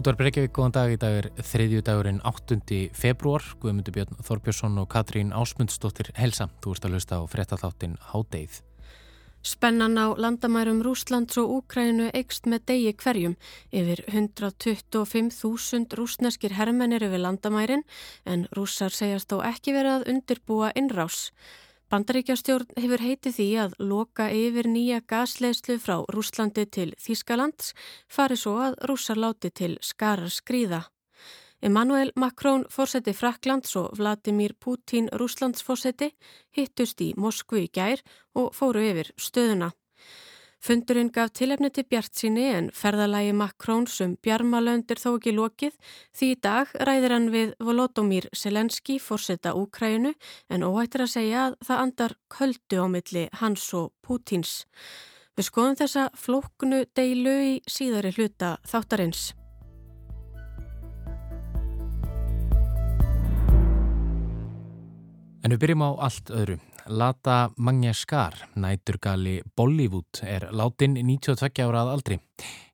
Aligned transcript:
Útvar 0.00 0.16
Breykjavík, 0.16 0.54
góðan 0.56 0.72
dag 0.72 0.90
í 0.94 0.96
dag 0.96 1.12
er 1.18 1.26
þriðju 1.44 1.82
dagurinn 1.84 2.22
8. 2.24 2.56
februar. 2.96 3.44
Guðmundur 3.60 3.92
Björn 3.92 4.22
Þorbjörnsson 4.24 4.78
og 4.80 4.86
Katrín 4.88 5.34
Ásmundsdóttir 5.36 6.08
helsa. 6.16 6.46
Þú 6.64 6.72
ert 6.72 6.86
að 6.86 6.94
hlusta 6.96 7.18
á 7.20 7.22
frettatháttin 7.28 7.98
Hádeið. 8.08 8.62
Spennan 9.44 10.00
á 10.00 10.16
landamærum 10.16 10.80
Rúslands 10.86 11.36
og 11.42 11.52
Úkrænu 11.58 12.08
eikst 12.16 12.48
með 12.48 12.64
degi 12.72 12.94
hverjum. 12.96 13.36
Yfir 13.76 14.00
125.000 14.08 15.92
rúsneskir 16.00 16.56
herrmennir 16.56 17.04
yfir 17.04 17.20
landamærin 17.20 17.84
en 18.24 18.48
rússar 18.56 18.96
segjast 18.96 19.28
þó 19.28 19.44
ekki 19.52 19.76
verið 19.76 19.98
að 19.98 20.08
undirbúa 20.14 20.72
innrás. 20.80 21.26
Bandaríkjastjórn 21.90 22.76
hefur 22.78 23.02
heitið 23.02 23.32
því 23.34 23.44
að 23.58 23.72
loka 23.82 24.28
yfir 24.30 24.68
nýja 24.70 25.00
gasleislu 25.10 25.74
frá 25.82 25.96
Rúslandi 26.14 26.62
til 26.70 26.92
Þískalands 27.02 27.72
fari 28.06 28.36
svo 28.38 28.52
að 28.62 28.76
rússar 28.86 29.18
láti 29.18 29.50
til 29.50 29.72
skarar 29.82 30.30
skrýða. 30.30 30.84
Emmanuel 31.60 32.12
Macron 32.14 32.62
fórseti 32.70 33.10
Fraklands 33.10 33.74
og 33.76 33.98
Vladimir 33.98 34.54
Putin 34.54 35.10
Rúslands 35.10 35.66
fórseti 35.66 36.12
hittust 36.54 37.02
í 37.02 37.10
Moskvu 37.18 37.64
í 37.64 37.66
gær 37.74 38.04
og 38.38 38.54
fóru 38.54 38.86
yfir 38.86 39.10
stöðuna. 39.18 39.72
Fundurinn 40.60 41.08
gaf 41.08 41.30
tilefni 41.32 41.70
til 41.72 41.86
Bjart 41.88 42.18
síni 42.20 42.42
en 42.52 42.66
ferðalagi 42.76 43.30
Makrón 43.32 43.86
sem 43.88 44.10
Bjarmalöndir 44.20 45.00
þó 45.00 45.14
ekki 45.14 45.32
lokið 45.32 45.78
því 46.12 46.28
í 46.34 46.36
dag 46.44 46.74
ræðir 46.84 47.14
hann 47.16 47.30
við 47.32 47.54
Volodymyr 47.64 48.26
Selenski 48.36 48.98
fórseta 49.00 49.54
Úkrænu 49.56 50.12
en 50.52 50.66
óhættir 50.68 51.06
að 51.06 51.14
segja 51.14 51.46
að 51.46 51.56
það 51.64 51.82
andar 51.86 52.16
köldu 52.36 52.84
á 52.84 52.86
milli 52.92 53.24
hans 53.40 53.64
og 53.72 53.88
Pútins. 54.04 54.66
Við 55.32 55.48
skoðum 55.48 55.80
þessa 55.80 56.10
flóknu 56.12 56.84
deilu 56.92 57.36
í 57.40 57.54
síðari 57.64 58.12
hluta 58.18 58.58
þáttarins. 58.68 59.30
En 65.40 65.56
við 65.56 65.62
byrjum 65.64 65.88
á 65.88 65.90
allt 66.04 66.36
öðru. 66.36 66.60
Lata 66.90 67.50
Mangeskar, 67.56 68.34
næturgali 68.58 69.40
Bollywood, 69.56 70.24
er 70.26 70.48
látin 70.50 70.96
92 70.98 71.62
ára 71.62 71.84
að 71.84 71.90
aldri. 71.94 72.16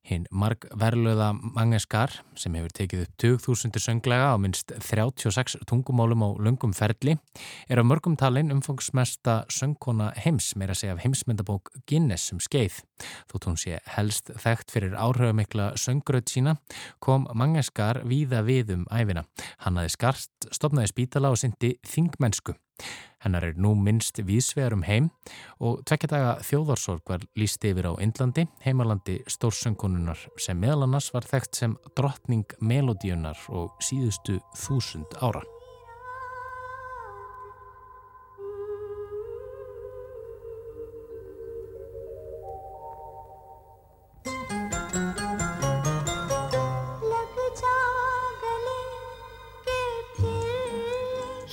Hinn 0.07 0.27
marg 0.31 0.69
verluða 0.79 1.33
Mangeskar, 1.35 2.13
sem 2.39 2.55
hefur 2.55 2.71
tekið 2.79 3.01
upp 3.03 3.15
2000 3.19 3.81
sönglega 3.83 4.29
á 4.31 4.37
minst 4.39 4.71
36 4.71 5.57
tungumálum 5.67 6.23
á 6.23 6.29
lungum 6.39 6.75
ferli, 6.77 7.17
er 7.67 7.83
á 7.83 7.85
mörgum 7.85 8.15
talin 8.15 8.55
umfangsmesta 8.55 9.41
söngkona 9.51 10.13
heims, 10.23 10.53
meira 10.55 10.77
segja 10.79 10.95
af 10.95 11.03
heimsmyndabók 11.03 11.73
Guinness 11.91 12.31
sem 12.31 12.39
um 12.39 12.45
skeið. 12.45 12.79
Þótt 13.33 13.49
hún 13.51 13.59
sé 13.59 13.81
helst 13.97 14.31
þekkt 14.31 14.71
fyrir 14.77 14.95
áhrifamikla 14.95 15.73
söngröð 15.75 16.31
sína, 16.31 16.55
kom 17.03 17.27
Mangeskar 17.35 18.05
víða 18.07 18.45
við 18.47 18.77
um 18.77 18.87
æfina. 18.95 19.27
Hann 19.67 19.83
aði 19.83 19.97
skarst, 19.97 20.31
stopnaði 20.55 20.95
spítala 20.95 21.35
og 21.35 21.43
syndi 21.43 21.81
þingmennsku. 21.83 22.55
Hennar 23.25 23.47
er 23.49 23.57
nú 23.59 23.73
minnst 23.75 24.21
vísvegar 24.29 24.75
um 24.77 24.85
heim 24.87 25.09
og 25.59 25.81
tvekja 25.89 26.11
daga 26.13 26.33
þjóðarsorg 26.47 27.03
var 27.09 27.25
líst 27.39 27.65
yfir 27.67 27.89
á 27.89 27.93
Indlandi, 28.05 28.45
heimalandi 28.63 29.17
stórsöngununar 29.57 30.19
sem 30.37 30.59
meðal 30.61 30.85
annars 30.85 31.11
var 31.15 31.25
þekkt 31.25 31.57
sem 31.57 31.77
drottning 31.97 32.47
melodíunar 32.61 33.39
og 33.49 33.73
síðustu 33.81 34.41
þúsund 34.57 35.17
ára. 35.21 35.45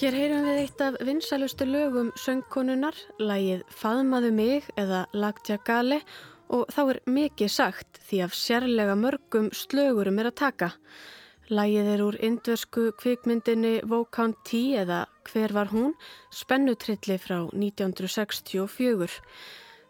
Hér 0.04 0.18
heyrum 0.20 0.44
við 0.44 0.58
eitt 0.60 0.82
af 0.84 0.98
vinsalustu 1.00 1.64
lögum 1.64 2.10
söngkonunar, 2.20 2.98
lægið 3.24 3.64
Faðmaðu 3.72 4.34
mig 4.36 4.68
eða 4.76 5.06
Lagtja 5.16 5.56
Gali 5.64 6.02
og 6.02 6.33
þá 6.54 6.82
er 6.84 7.00
mikið 7.10 7.50
sagt 7.50 8.00
því 8.08 8.22
af 8.28 8.38
sérlega 8.38 8.96
mörgum 9.00 9.50
slögurum 9.56 10.20
er 10.22 10.30
að 10.30 10.40
taka. 10.44 10.70
Lægið 11.54 11.90
er 11.96 12.02
úr 12.06 12.16
indversku 12.24 12.86
kvikmyndinni 13.02 13.82
Vókán 13.90 14.38
Tí 14.48 14.78
eða 14.80 15.04
Hver 15.28 15.52
var 15.56 15.74
hún? 15.74 15.92
Spennutrilli 16.32 17.18
frá 17.20 17.42
1964. 17.52 19.20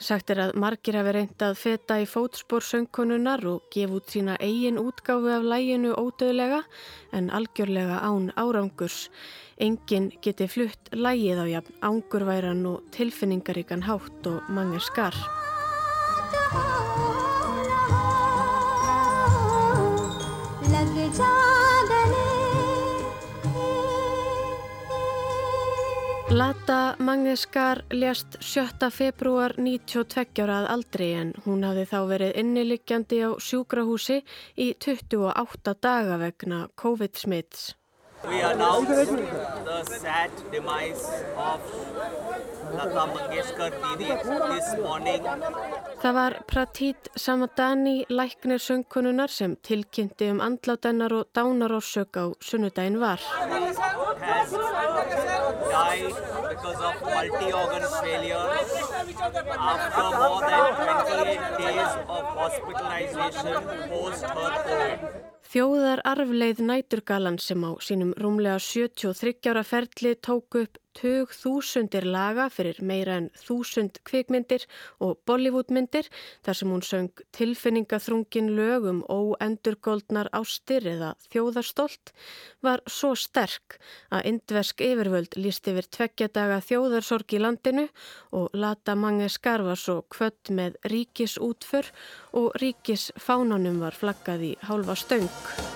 Sagt 0.03 0.33
er 0.33 0.41
að 0.47 0.55
margir 0.59 0.97
hafi 0.97 1.13
reynd 1.15 1.45
að 1.45 1.59
feta 1.61 1.99
í 2.01 2.07
fótspór 2.09 2.65
söngkonunar 2.65 3.45
og 3.47 3.69
gefa 3.71 3.99
út 3.99 4.09
sína 4.11 4.39
eigin 4.41 4.81
útgáfi 4.81 5.31
af 5.35 5.45
læginu 5.47 5.93
ódöðlega 5.93 6.63
en 7.13 7.29
algjörlega 7.29 8.01
án 8.01 8.33
árangurs. 8.35 9.07
Engin 9.61 10.11
geti 10.25 10.49
flutt 10.49 10.91
lægið 10.91 11.43
á 11.43 11.45
jafn 11.59 11.79
ángurværan 11.85 12.65
og 12.65 12.83
tilfinningaríkan 12.91 13.87
hátt 13.87 14.27
og 14.27 14.49
mangir 14.49 14.81
skar. 14.81 15.15
Lata 26.33 26.95
Mangeskar 26.97 27.83
ljast 27.89 28.37
7. 28.41 28.89
februar 28.89 29.53
92 29.57 30.41
árað 30.41 30.65
aldrei 30.73 31.11
en 31.19 31.33
hún 31.45 31.61
hafði 31.67 31.83
þá 31.91 31.99
verið 32.09 32.39
inniliggjandi 32.41 33.19
á 33.21 33.29
sjúkrahúsi 33.37 34.17
í 34.57 34.71
28 34.73 35.75
daga 35.77 36.17
vegna 36.17 36.63
COVID-smits. 36.73 37.75
We 38.25 38.41
announce 38.41 38.87
the 38.87 39.83
sad 39.85 40.31
demise 40.49 41.05
of 41.37 41.61
Lata 42.77 43.05
Mangeshkar 43.13 43.71
Didi 43.83 44.09
this 44.53 44.69
morning. 44.85 45.21
Það 46.01 46.13
var 46.13 46.33
Pratit 46.47 47.09
Samadani, 47.15 48.05
læknir 48.09 48.59
söngkonunar 48.59 49.29
sem 49.29 49.55
tilkynnti 49.55 50.31
um 50.31 50.41
andlátennar 50.41 51.11
og 51.13 51.25
dánarórsök 51.35 52.17
á 52.17 52.25
sunnudaginn 52.41 52.99
var. 52.99 53.19
died 55.73 56.13
because 56.49 56.81
of 56.89 56.95
multi-organ 57.01 57.85
failure 58.03 58.47
after 59.73 60.05
more 60.21 60.41
than 60.51 60.69
28 60.75 61.57
days 61.63 61.91
of 62.15 62.23
hospitalization 62.41 63.47
post 63.89 64.25
her 64.37 64.53
COVID. 64.67 65.23
Þjóðar 65.53 65.99
arfleið 66.09 66.61
næturgalan 66.65 67.35
sem 67.37 67.61
á 67.61 67.71
sínum 67.85 68.13
rúmlega 68.17 68.57
73 68.57 69.51
ára 69.51 69.61
ferli 69.61 70.15
tók 70.17 70.57
upp 70.61 70.79
tug 70.97 71.33
þúsundir 71.33 72.05
laga 72.07 72.47
fyrir 72.53 72.79
meira 72.85 73.17
en 73.21 73.29
þúsund 73.37 73.99
kvikmyndir 74.07 74.65
og 75.03 75.19
Bollywoodmyndir 75.27 76.09
þar 76.45 76.59
sem 76.59 76.73
hún 76.73 76.85
söng 76.85 77.23
tilfinningaþrungin 77.35 78.51
lögum 78.57 79.03
óendurgoldnar 79.09 80.31
ástir 80.35 80.87
eða 80.93 81.13
þjóðarstolt 81.29 82.13
var 82.65 82.83
svo 82.87 83.13
sterk 83.19 83.77
að 84.13 84.31
indversk 84.33 84.83
yfirvöld 84.85 85.37
líst 85.39 85.69
yfir 85.71 85.89
tveggjadaga 85.97 86.61
þjóðarsorg 86.69 87.37
í 87.37 87.43
landinu 87.43 87.87
og 88.31 88.53
lata 88.53 88.95
mange 88.95 89.29
skarfa 89.33 89.77
svo 89.79 90.01
kvött 90.13 90.53
með 90.53 90.79
ríkisútför 90.93 91.93
og 92.39 92.51
ríkisfánanum 92.61 93.81
var 93.83 93.97
flaggað 93.97 94.49
í 94.53 94.57
hálfa 94.67 94.97
stöng. 94.99 95.72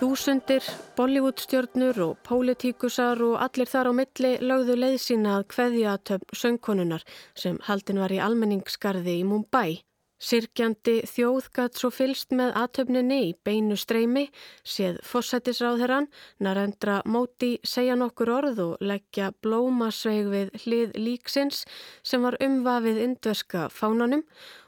Þúsundir, 0.00 0.64
Bollywoodstjörnur 0.96 1.98
og 2.00 2.12
pólitíkusar 2.24 3.20
og 3.20 3.34
allir 3.44 3.68
þar 3.68 3.90
á 3.90 3.98
milli 3.98 4.30
lögðu 4.40 4.78
leið 4.78 4.96
sína 5.04 5.34
að 5.36 5.44
hveðja 5.52 5.98
töfn 6.08 6.38
söngkonunar 6.42 7.04
sem 7.36 7.58
haldin 7.66 8.00
var 8.00 8.14
í 8.16 8.22
almenningskarði 8.24 9.18
í 9.20 9.26
Mumbai. 9.28 9.82
Sirkjandi 10.20 10.98
þjóð 11.08 11.46
gatt 11.56 11.78
svo 11.80 11.88
fylst 11.94 12.34
með 12.36 12.52
aðtöfninni 12.60 13.20
í 13.30 13.30
beinu 13.46 13.76
streymi, 13.80 14.26
séð 14.62 14.98
fósættisráðherran, 15.08 16.10
narendra 16.44 16.98
móti 17.08 17.54
segja 17.64 17.96
nokkur 17.96 18.32
orð 18.34 18.60
og 18.66 18.84
leggja 18.84 19.30
blómasveig 19.40 20.28
við 20.28 20.52
hlið 20.64 20.92
líksins 21.00 21.64
sem 22.04 22.20
var 22.26 22.36
umvafið 22.44 23.00
indverska 23.06 23.68
fánanum 23.72 24.26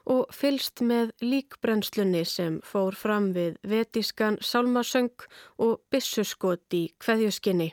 og 0.09 0.33
fylst 0.35 0.81
með 0.81 1.13
líkbrennslunni 1.21 2.25
sem 2.27 2.59
fór 2.65 2.97
fram 2.97 3.31
við 3.37 3.61
vetískan 3.69 4.41
sálmasöng 4.41 5.29
og 5.61 5.79
bissuskot 5.93 6.81
í 6.81 6.89
kveðjuskinni. 7.03 7.73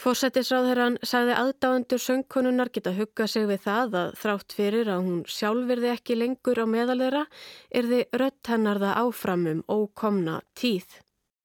Fórsættisráðherran 0.00 0.94
sagði 1.04 1.34
aðdáendur 1.36 2.00
söngkonunar 2.00 2.70
geta 2.72 2.94
hugga 2.96 3.26
sig 3.28 3.44
við 3.50 3.58
það 3.66 3.96
að 4.00 4.14
þrátt 4.22 4.54
fyrir 4.56 4.88
að 4.88 5.02
hún 5.04 5.18
sjálfverði 5.28 5.90
ekki 5.92 6.16
lengur 6.16 6.60
á 6.64 6.66
meðalera 6.74 7.26
er 7.68 7.88
þið 7.90 8.16
rött 8.22 8.50
hennar 8.52 8.80
það 8.80 9.00
áframum 9.02 9.60
ókomna 9.68 10.38
tíð. 10.56 10.86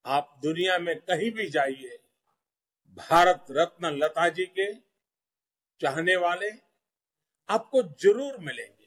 Aap 0.07 0.30
dunia 0.46 0.78
mein 0.80 1.04
kahi 1.04 1.34
bhi 1.36 1.50
jaiye, 1.52 1.98
Bharat 2.96 3.52
Ratna 3.57 3.92
Lata 3.92 4.30
ji 4.31 4.48
ke 4.56 4.69
chahne 5.84 6.16
wale 6.24 6.54
aapko 7.51 7.84
jurur 8.00 8.40
milenge. 8.40 8.85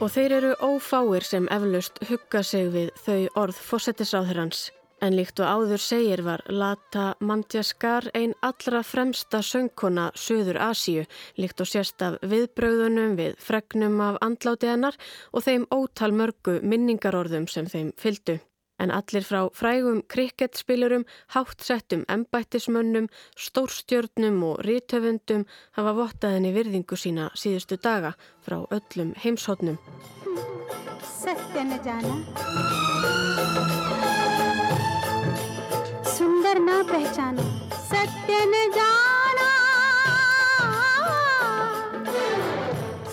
Og 0.00 0.08
þeir 0.08 0.32
eru 0.32 0.50
ófáir 0.64 1.24
sem 1.28 1.44
eflaust 1.52 1.98
hugga 2.08 2.40
sig 2.40 2.70
við 2.72 2.86
þau 3.04 3.26
orð 3.42 3.58
fósettisráðherrans. 3.68 4.70
En 5.04 5.12
líkt 5.12 5.42
og 5.44 5.48
áður 5.48 5.82
segir 5.84 6.22
var 6.24 6.40
Lata 6.48 7.10
Mandjaskar 7.20 8.08
einn 8.16 8.32
allra 8.40 8.80
fremsta 8.80 9.42
söngkona 9.44 10.08
Suður 10.16 10.56
Asíu, 10.70 11.04
líkt 11.36 11.60
og 11.60 11.68
sérst 11.68 12.00
af 12.04 12.16
viðbröðunum 12.24 13.18
við 13.20 13.36
fregnum 13.44 14.00
af 14.04 14.16
andláti 14.24 14.72
hennar 14.72 14.96
og 15.36 15.44
þeim 15.44 15.68
ótal 15.68 16.14
mörgu 16.16 16.62
minningarorðum 16.64 17.48
sem 17.48 17.68
þeim 17.68 17.92
fyldu. 18.00 18.40
En 18.80 18.90
allir 18.90 19.24
frá 19.28 19.42
frægum 19.52 20.00
kriketspilurum, 20.08 21.04
háttsettum 21.34 22.04
embættismönnum, 22.08 23.10
stórstjörnum 23.36 24.40
og 24.48 24.62
rítöfundum 24.64 25.44
hafa 25.76 25.92
vottað 25.98 26.38
henni 26.38 26.54
virðingu 26.56 26.96
sína 26.96 27.28
síðustu 27.36 27.76
daga 27.76 28.14
frá 28.40 28.62
öllum 28.72 29.12
heimshotnum. 29.20 29.76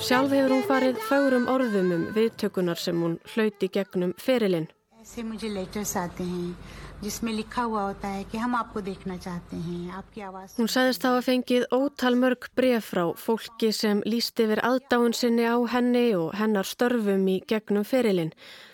Sjálf 0.08 0.32
hefur 0.32 0.54
hún 0.56 0.64
farið 0.64 1.00
fögurum 1.04 1.52
orðum 1.52 1.92
um 1.92 2.04
viðtökunar 2.16 2.80
sem 2.80 2.96
hún 3.04 3.20
hlauti 3.34 3.68
gegnum 3.68 4.16
ferilinn. 4.16 4.70
ऐसे 5.07 5.23
मुझे 5.23 5.49
लेटर्स 5.49 5.97
आते 5.97 6.25
हैं 6.25 6.57
जिसमें 7.03 7.33
लिखा 7.33 7.63
हुआ 7.63 7.83
होता 7.83 8.09
है 8.09 8.25
कि 8.25 8.39
हम 8.39 8.55
आपको 8.55 8.81
देखना 8.81 9.17
चाहते 9.17 9.57
हैं 9.57 9.91
आपकी 9.99 10.21
आवाज 10.21 10.51
Hún 10.59 10.69
sagðist 10.71 11.03
hafa 11.03 11.23
fengið 11.27 11.65
ótal 11.75 12.15
mörg 12.23 12.47
bref 12.55 12.91
frá 12.93 13.03
fólki 13.19 13.73
sem 13.75 14.03
líst 14.07 14.39
yfir 14.45 14.63
aðdáin 14.63 15.15
sinni 15.21 15.43
á 15.43 15.59
henni 15.73 16.15
og 16.15 16.37
hennar 16.39 16.63
störfum 16.63 17.27
í 17.27 17.41
gegnum 17.51 17.83
ferilinn. 17.83 18.31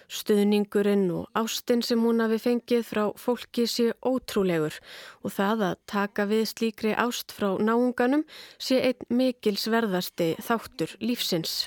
Stuðningurinn 0.08 1.06
og 1.16 1.30
ástinn 1.32 1.80
sem 1.82 2.04
hún 2.04 2.20
hafi 2.20 2.38
fengið 2.44 2.84
frá 2.90 3.04
fólki 3.16 3.64
sé 3.64 3.86
ótrúlegur 4.04 4.76
og 5.25 5.32
það 5.32 5.64
að 5.70 5.80
taka 5.94 6.28
við 6.28 6.44
slíkri 6.52 6.92
ást 7.06 7.32
frá 7.32 7.56
náunganum 7.56 8.26
sé 8.58 8.82
einn 8.90 9.00
mikilsverðasti 9.08 10.34
þáttur 10.44 10.92
lífsins. 11.00 11.64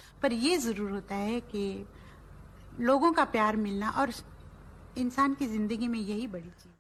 इंसान 4.97 5.35
की 5.35 5.47
जिंदगी 5.47 5.87
में 5.87 5.99
यही 5.99 6.27
बड़ी 6.27 6.49
चीज 6.49 6.71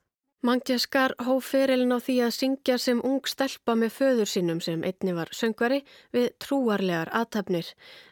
Mangjaskar 0.41 1.11
hóf 1.21 1.45
ferilin 1.53 1.93
á 1.93 2.01
því 2.01 2.13
að 2.25 2.31
syngja 2.33 2.75
sem 2.81 3.01
ung 3.05 3.27
stelpa 3.29 3.75
með 3.77 3.91
föður 3.93 4.29
sínum 4.31 4.61
sem 4.65 4.81
einni 4.81 5.11
var 5.13 5.29
söngvari 5.37 5.83
við 6.15 6.31
trúarlegar 6.41 7.11
aðtapnir. 7.13 7.67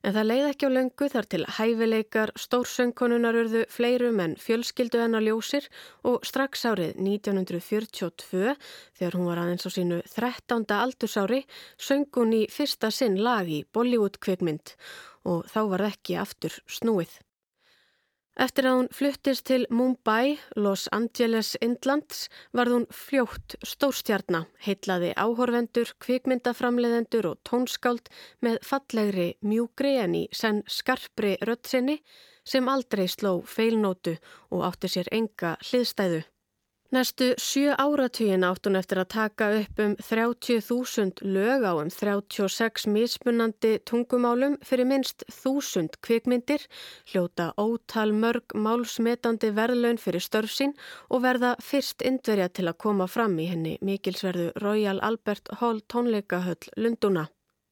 En 0.06 0.13
það 0.13 0.27
leiði 0.30 0.51
ekki 0.51 0.68
á 0.69 0.75
löngu 0.75 1.07
þar 1.10 1.27
til 1.33 1.39
hæfileikar 1.57 2.33
stórsöngkonunar 2.38 3.39
urðu 3.39 3.63
fleirum 3.74 4.21
en 4.21 4.36
fjölskyldu 4.38 5.01
hennar 5.01 5.25
ljósir 5.25 5.66
og 6.06 6.21
strax 6.30 6.68
árið 6.69 7.00
1942 7.01 8.54
þegar 9.00 9.18
hún 9.18 9.25
var 9.31 9.42
aðeins 9.42 9.66
á 9.66 9.69
sínu 9.74 9.98
13. 10.13 10.68
aldursári 10.77 11.39
söng 11.81 12.06
hún 12.13 12.36
í 12.38 12.44
fyrsta 12.54 12.94
sinn 12.94 13.18
lag 13.25 13.50
í 13.50 13.63
Bollywood 13.74 14.21
kvikmynd 14.21 14.75
og 15.25 15.50
þá 15.50 15.60
var 15.74 15.88
ekki 15.89 16.21
aftur 16.21 16.62
snúið. 16.69 17.18
Eftir 18.34 18.66
að 18.66 18.76
hún 18.76 18.88
fluttist 18.90 19.44
til 19.46 19.64
Mumbai, 19.70 20.40
Los 20.58 20.88
Angeles, 20.96 21.52
Indlands, 21.62 22.25
varð 22.50 22.75
hún 22.75 22.86
fljótt 22.90 23.54
stórstjarnar, 23.62 24.48
heitlaði 24.58 25.12
áhorvendur, 25.14 25.92
kvikmyndaframleðendur 26.02 27.31
og 27.31 27.38
tónskáld 27.46 28.10
með 28.42 28.58
fallegri 28.66 29.28
mjúgri 29.46 29.94
en 30.02 30.19
í 30.19 30.26
senn 30.34 30.64
skarpri 30.66 31.36
röddsinni 31.46 32.00
sem 32.42 32.66
aldrei 32.69 33.06
sló 33.06 33.38
feilnótu 33.46 34.19
og 34.50 34.66
átti 34.66 34.90
sér 34.90 35.14
enga 35.14 35.54
hliðstæðu. 35.70 36.25
Næstu 36.94 37.32
sjö 37.43 37.73
áratugin 37.75 38.44
átt 38.46 38.69
hún 38.69 38.79
eftir 38.79 39.00
að 39.02 39.08
taka 39.11 39.46
upp 39.58 39.81
um 39.82 39.94
30.000 39.99 41.25
lög 41.26 41.64
á 41.67 41.73
um 41.75 41.88
36 41.91 42.85
mismunandi 42.87 43.73
tungumálum 43.91 44.55
fyrir 44.62 44.87
minst 44.87 45.25
1000 45.26 45.96
kvikmyndir, 46.06 46.62
hljóta 47.11 47.49
ótal 47.58 48.12
mörg 48.14 48.55
málsmetandi 48.55 49.50
verðlaun 49.56 49.99
fyrir 49.99 50.23
störf 50.23 50.55
sín 50.55 50.76
og 51.11 51.25
verða 51.25 51.56
fyrst 51.58 52.05
indverja 52.06 52.46
til 52.55 52.69
að 52.70 52.79
koma 52.85 53.08
fram 53.11 53.35
í 53.43 53.49
henni 53.50 53.75
mikilsverðu 53.82 54.52
Royal 54.62 55.02
Albert 55.02 55.50
Hall 55.58 55.81
tónleikahöll 55.91 56.70
Lunduna. 56.76 57.25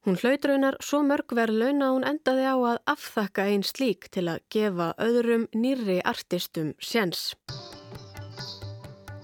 Hún 0.03 0.19
hlautraunar 0.19 0.81
svo 0.83 1.05
mörg 1.07 1.31
verðlaun 1.39 1.87
að 1.87 1.95
hún 1.95 2.09
endaði 2.11 2.49
á 2.51 2.57
að 2.59 2.83
afþakka 2.97 3.47
einn 3.53 3.63
slík 3.63 4.11
til 4.11 4.27
að 4.35 4.43
gefa 4.51 4.91
öðrum 4.99 5.47
nýri 5.55 6.01
artistum 6.03 6.75
sjens. 6.83 7.31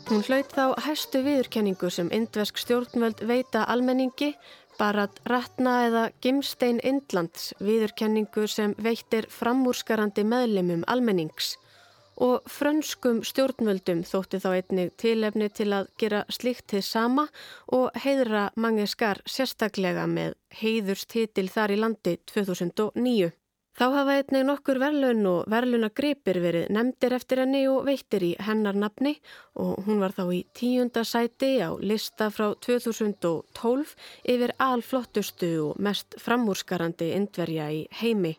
Hún 0.09 0.23
hlaut 0.25 0.53
þá 0.57 0.73
hæstu 0.87 1.21
viðurkenningu 1.21 1.91
sem 1.93 2.09
indvesk 2.17 2.57
stjórnvöld 2.57 3.19
veita 3.29 3.67
almenningi, 3.69 4.31
Barat 4.79 5.19
Ratna 5.29 5.75
eða 5.85 6.05
Gimstein 6.25 6.79
Indlands 6.81 7.51
viðurkenningu 7.61 8.47
sem 8.49 8.73
veitir 8.81 9.29
framúrskarandi 9.29 10.25
meðlimum 10.25 10.87
almennings. 10.89 11.51
Og 12.25 12.41
frönskum 12.49 13.21
stjórnvöldum 13.21 14.01
þótti 14.09 14.41
þá 14.41 14.49
einnig 14.55 14.95
tilefni 14.97 15.51
til 15.53 15.69
að 15.77 15.91
gera 16.01 16.23
slíkt 16.33 16.71
til 16.73 16.81
sama 16.89 17.27
og 17.69 17.93
heiðra 18.01 18.47
mangi 18.57 18.89
skar 18.89 19.21
sérstaklega 19.29 20.09
með 20.09 20.39
heiðurstitil 20.63 21.51
þar 21.53 21.77
í 21.77 21.79
landi 21.85 22.17
2009. 22.33 23.29
Þá 23.79 23.85
hafa 23.95 24.15
einnig 24.19 24.43
nokkur 24.43 24.79
verðlun 24.83 25.27
og 25.31 25.45
verðlunagripir 25.53 26.41
verið 26.43 26.73
nefndir 26.75 27.15
eftir 27.15 27.45
henni 27.45 27.61
og 27.71 27.85
veittir 27.87 28.25
í 28.27 28.31
hennar 28.43 28.75
nafni 28.75 29.13
og 29.55 29.85
hún 29.87 30.03
var 30.03 30.17
þá 30.17 30.25
í 30.35 30.41
tíunda 30.59 31.05
sæti 31.07 31.53
á 31.63 31.71
lista 31.79 32.27
frá 32.35 32.49
2012 32.67 33.95
yfir 34.35 34.57
alflottustu 34.59 35.53
og 35.69 35.79
mest 35.79 36.19
framúrskarandi 36.19 37.13
indverja 37.21 37.71
í 37.71 37.85
heimi. 38.03 38.35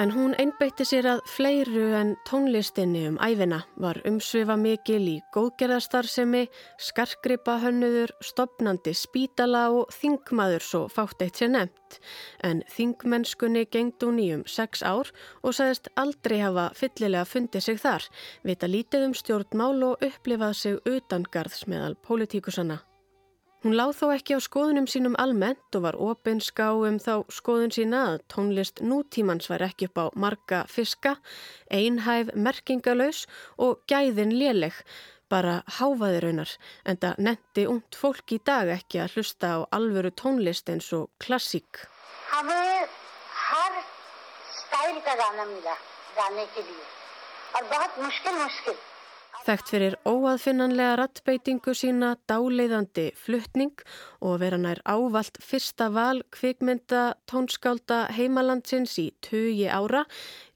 En 0.00 0.08
hún 0.14 0.32
einbeitti 0.40 0.86
sér 0.88 1.04
að 1.10 1.18
fleiru 1.28 1.90
en 1.92 2.14
tónlistinni 2.24 3.02
um 3.10 3.18
æfina 3.20 3.58
var 3.84 3.98
umsvifa 4.08 4.56
mikil 4.56 5.02
í 5.12 5.16
góðgerðarstarfsemi, 5.34 6.46
skarkripa 6.80 7.58
hönnuður, 7.60 8.14
stopnandi 8.24 8.94
spítala 8.96 9.66
og 9.76 9.92
þingmaður 9.92 10.64
svo 10.70 10.82
fátt 10.88 11.20
eitt 11.26 11.42
sér 11.42 11.52
nefnt. 11.52 12.00
En 12.40 12.64
þingmennskunni 12.72 13.66
gengd 13.68 14.00
hún 14.08 14.24
í 14.24 14.30
um 14.38 14.48
sex 14.48 14.80
ár 14.80 15.12
og 15.44 15.58
sagðist 15.58 15.92
aldrei 16.00 16.38
hafa 16.40 16.70
fyllilega 16.80 17.28
fundið 17.28 17.68
sig 17.68 17.84
þar, 17.84 18.08
vita 18.40 18.72
lítið 18.72 19.10
um 19.10 19.18
stjórnmál 19.20 19.84
og 19.84 20.06
upplifað 20.08 20.56
sig 20.62 20.80
utangarðs 20.88 21.66
meðal 21.68 21.98
pólitíkusanna. 22.00 22.86
Hún 23.60 23.74
láð 23.76 23.90
þó 23.98 24.06
ekki 24.14 24.36
á 24.36 24.40
skoðunum 24.40 24.86
sínum 24.88 25.16
almennt 25.20 25.76
og 25.76 25.82
var 25.84 25.96
opinská 26.00 26.70
um 26.80 26.94
þá 26.96 27.28
skoðun 27.28 27.74
sína 27.76 27.98
að 28.08 28.22
tónlist 28.32 28.80
nútímans 28.80 29.50
var 29.52 29.60
ekki 29.66 29.90
upp 29.90 30.00
á 30.00 30.06
marga 30.16 30.60
fiska, 30.64 31.18
einhæf 31.68 32.32
merkingalös 32.32 33.26
og 33.60 33.82
gæðin 33.84 34.32
léleg, 34.32 34.72
bara 35.28 35.58
háfaði 35.76 36.22
raunar, 36.24 36.54
en 36.88 36.96
það 37.04 37.20
netti 37.28 37.66
umt 37.68 38.00
fólk 38.00 38.32
í 38.32 38.40
dag 38.48 38.72
ekki 38.78 39.04
að 39.04 39.18
hlusta 39.18 39.52
á 39.52 39.58
alvöru 39.76 40.08
tónlist 40.16 40.72
eins 40.72 40.88
og 40.96 41.10
klassík. 41.20 41.84
Hafið 42.32 42.88
har 43.44 43.76
stæl 44.56 45.02
ka 45.04 45.18
gana 45.20 45.44
mila, 45.52 45.76
gane 46.16 46.48
ke 46.56 46.64
liye, 46.64 46.88
og 47.60 47.68
bætt 47.68 48.00
muskil 48.00 48.40
muskil. 48.40 48.80
Þekkt 49.40 49.70
fyrir 49.72 49.94
óaðfinnanlega 50.04 50.96
rattbeitingu 51.00 51.72
sína, 51.72 52.10
dáleiðandi 52.28 53.06
fluttning 53.16 53.80
og 54.20 54.34
vera 54.42 54.58
nær 54.60 54.82
ávalt 54.84 55.40
fyrsta 55.40 55.86
val 55.94 56.20
kvikmynda 56.36 57.14
tónskálda 57.30 58.02
heimalandsins 58.12 58.98
í 59.00 59.06
tugi 59.24 59.64
ára. 59.72 60.04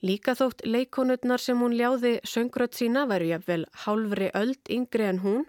Líka 0.05 0.37
þótt 0.37 0.67
leikonurnar 0.69 1.41
sem 1.41 1.65
hún 1.65 1.79
ljáði 1.79 2.19
söngröð 2.29 2.77
sína 2.83 3.07
væru 3.09 3.33
jafnvel 3.33 3.65
hálfri 3.87 4.29
öld 4.37 4.75
yngri 4.77 5.09
en 5.09 5.25
hún, 5.25 5.43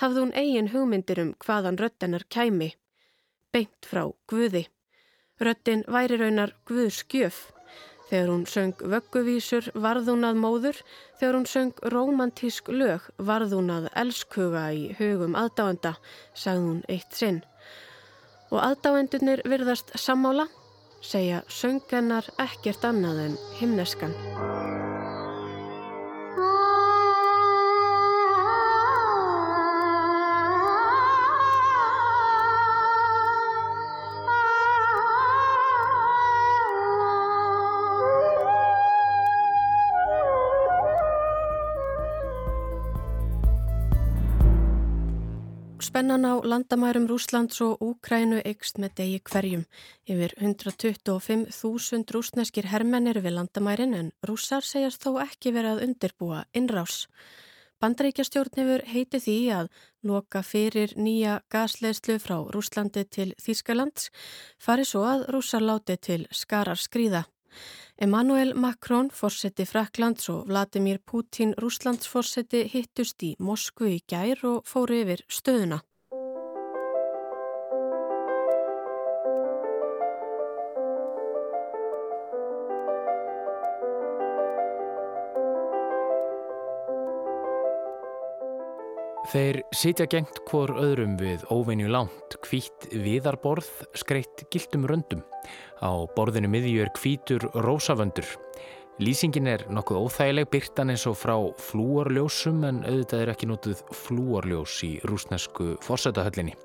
hafði 0.00 0.24
hún 0.24 0.36
eigin 0.40 0.72
hugmyndir 0.72 1.20
um 1.20 1.36
hvaðan 1.44 1.76
röttenar 1.84 2.24
kæmi. 2.32 2.72
Beint 3.52 3.84
frá 3.84 4.06
Guði. 4.24 4.70
Röttin 5.36 5.84
væri 5.84 6.16
raunar 6.16 6.56
Guðs 6.64 7.04
gjöf. 7.12 7.50
Þegar 8.10 8.30
hún 8.32 8.46
söng 8.50 8.72
vögguvísur 8.92 9.68
varð 9.78 10.08
hún 10.10 10.26
að 10.26 10.40
móður, 10.42 10.80
þegar 11.20 11.36
hún 11.38 11.46
söng 11.46 11.84
romantísk 11.94 12.70
lög 12.74 13.06
varð 13.30 13.54
hún 13.54 13.70
að 13.70 13.86
elskuga 14.02 14.64
í 14.74 14.88
hugum 14.98 15.38
aðdáenda, 15.38 15.94
sagði 16.34 16.66
hún 16.66 16.82
eitt 16.90 17.14
sinn. 17.14 17.38
Og 18.50 18.58
aðdáendunir 18.64 19.44
virðast 19.46 19.94
sammála, 19.94 20.48
segja 21.00 21.44
söngennar 21.46 22.26
ekkert 22.42 22.84
annað 22.90 23.24
en 23.28 23.40
himneskan. 23.60 24.69
Spennan 46.00 46.24
á 46.24 46.40
landamærum 46.40 47.04
Rúslands 47.12 47.60
og 47.60 47.76
Úkrænu 47.84 48.38
eikst 48.40 48.78
með 48.80 48.92
degi 48.98 49.18
hverjum. 49.20 49.64
Yfir 50.08 50.32
125.000 50.40 52.14
rúsneskir 52.16 52.68
hermennir 52.72 53.18
við 53.20 53.34
landamærin 53.36 53.92
en 53.98 54.08
rússar 54.24 54.64
segjast 54.64 55.04
þó 55.04 55.18
ekki 55.20 55.52
verið 55.52 55.74
að 55.74 55.82
undirbúa 55.84 56.38
innrás. 56.56 57.02
Bandaríkjastjórn 57.84 58.56
hefur 58.56 58.84
heiti 58.88 59.20
því 59.20 59.34
að 59.58 59.68
loka 60.08 60.40
fyrir 60.40 60.94
nýja 60.96 61.42
gasleðslu 61.52 62.16
frá 62.24 62.38
Rúslandi 62.48 63.04
til 63.04 63.34
Þýskalands 63.36 64.08
fari 64.56 64.88
svo 64.88 65.04
að 65.04 65.26
rússar 65.36 65.60
láti 65.60 65.98
til 66.00 66.24
skarar 66.32 66.80
skrýða. 66.80 67.26
Emmanuel 68.00 68.54
Macron, 68.56 69.12
fórseti 69.12 69.68
Fraklands 69.68 70.30
og 70.32 70.48
Vladimir 70.48 71.04
Putin, 71.04 71.52
Rúslands 71.60 72.08
fórseti, 72.08 72.64
hittust 72.72 73.20
í 73.20 73.34
Moskvu 73.36 73.92
í 73.98 74.00
gær 74.08 74.40
og 74.48 74.64
fóru 74.64 75.02
yfir 75.02 75.26
stöðuna. 75.28 75.82
Þeir 89.30 89.60
sitja 89.70 90.08
gengt 90.10 90.40
hvor 90.48 90.72
öðrum 90.74 91.12
við 91.20 91.44
óvenju 91.54 91.86
lánt, 91.86 92.34
kvítt 92.42 92.88
viðarborð, 92.90 93.68
skreitt 93.94 94.42
gildum 94.50 94.88
röndum. 94.90 95.20
Á 95.78 96.02
borðinu 96.16 96.48
miðju 96.50 96.80
er 96.82 96.90
kvítur 96.96 97.46
rósavöndur. 97.62 98.26
Lýsingin 98.98 99.46
er 99.46 99.62
nokkuð 99.70 100.00
óþægileg 100.02 100.50
byrtan 100.50 100.90
eins 100.90 101.06
og 101.06 101.14
frá 101.20 101.36
flúorljósum 101.62 102.64
en 102.66 102.82
auðvitað 102.82 103.22
er 103.22 103.32
ekki 103.36 103.48
nótuð 103.52 103.84
flúorljós 104.00 104.80
í 104.88 104.90
rúsnesku 105.06 105.76
fórsetahöllinni. 105.86 106.56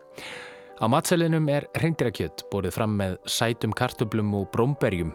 Á 0.82 0.86
matselinum 0.90 1.46
er 1.54 1.70
reyndirakjött 1.78 2.48
borðið 2.50 2.80
fram 2.80 2.98
með 2.98 3.20
sætum 3.30 3.78
kartublum 3.78 4.34
og 4.42 4.50
brómberjum. 4.56 5.14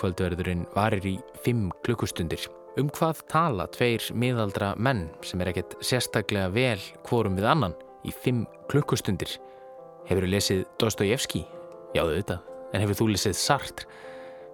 Kvöldverðurinn 0.00 0.64
varir 0.72 1.04
í 1.04 1.18
5 1.44 1.68
klukkustundir. 1.84 2.48
Um 2.76 2.90
hvað 2.92 3.24
tala 3.32 3.66
tveir 3.72 4.04
miðaldra 4.14 4.74
menn 4.76 5.06
sem 5.24 5.40
er 5.40 5.50
ekkert 5.52 5.78
sérstaklega 5.80 6.50
vel 6.52 6.82
hvorum 7.08 7.38
við 7.38 7.48
annan 7.48 7.76
í 8.06 8.12
fimm 8.12 8.44
klukkustundir? 8.70 9.32
Hefur 10.08 10.26
þú 10.26 10.32
lesið 10.34 10.60
Dostojevski? 10.80 11.42
Já, 11.96 12.04
þau 12.04 12.22
það. 12.28 12.44
En 12.74 12.84
hefur 12.84 12.98
þú 13.00 13.08
lesið 13.14 13.38
Sartre? 13.40 13.88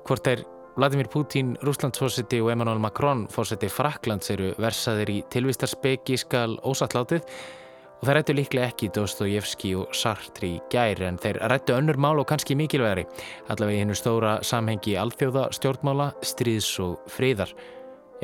Hvort 0.04 0.30
er 0.30 0.44
Vladimir 0.76 1.06
Putin, 1.11 1.52
Rúslandsfósiti 1.62 2.40
og 2.42 2.50
Emmanuel 2.50 2.80
Macron 2.83 3.28
fósiti 3.30 3.68
Fraklands 3.71 4.33
eru 4.35 4.54
versaðir 4.59 5.12
í 5.12 5.21
tilvistarspeki 5.30 6.16
skal 6.18 6.56
ósattlátið 6.66 7.23
og 7.25 8.09
það 8.09 8.16
rættu 8.18 8.35
líklega 8.35 8.73
ekki 8.73 8.90
Dostojevski 8.97 9.71
og 9.78 9.94
Sartre 9.94 10.50
í 10.56 10.59
gæri 10.73 11.06
en 11.06 11.21
þeir 11.23 11.38
rættu 11.52 11.76
önnur 11.76 12.00
mál 12.00 12.18
og 12.18 12.26
kannski 12.30 12.56
mikilvægri 12.59 13.06
allavega 13.52 13.78
í 13.78 13.85
hennu 13.85 13.94
stóra 13.99 14.35
samhengi 14.42 14.97
alþjóða 14.99 15.47
stjórnmála, 15.54 16.11
stríðs 16.26 16.75
og 16.83 17.06
fríðar 17.06 17.54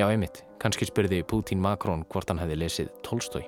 Já, 0.00 0.06
einmitt. 0.08 0.38
Kanski 0.56 0.86
spurði 0.88 1.18
Putin 1.28 1.60
Macron 1.60 2.06
hvort 2.08 2.30
hann 2.32 2.38
hefði 2.40 2.54
lesið 2.62 2.86
Tolstói. 3.04 3.42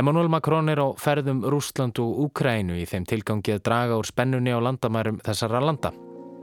Emmanuel 0.00 0.30
Macron 0.32 0.72
er 0.72 0.80
á 0.80 0.88
ferðum 0.96 1.42
Rúsland 1.52 2.00
og 2.00 2.22
Úkrænu 2.24 2.78
í 2.80 2.86
þeim 2.88 3.04
tilgangi 3.12 3.58
að 3.58 3.66
draga 3.68 4.00
úr 4.00 4.08
spennunni 4.08 4.56
á 4.56 4.64
landamærum 4.64 5.20
þessara 5.20 5.60
landa. 5.60 5.92